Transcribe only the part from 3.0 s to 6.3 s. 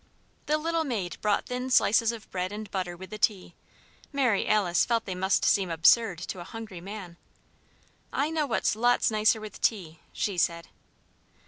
the tea. Mary Alice felt they must seem absurd